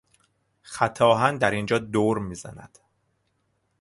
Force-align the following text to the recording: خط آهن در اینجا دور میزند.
خط 0.61 1.01
آهن 1.01 1.37
در 1.37 1.51
اینجا 1.51 1.79
دور 1.79 2.19
میزند. 2.19 2.79